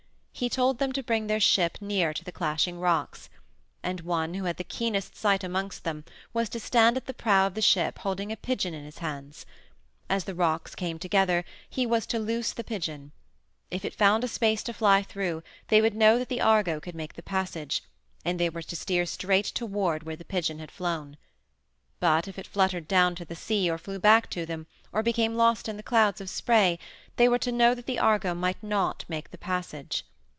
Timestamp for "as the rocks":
10.09-10.73